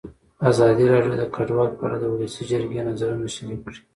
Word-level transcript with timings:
ازادي 0.49 0.85
راډیو 0.93 1.13
د 1.21 1.23
کډوال 1.35 1.69
په 1.77 1.83
اړه 1.87 1.97
د 1.99 2.05
ولسي 2.13 2.43
جرګې 2.51 2.81
نظرونه 2.89 3.27
شریک 3.35 3.59
کړي. 3.65 3.79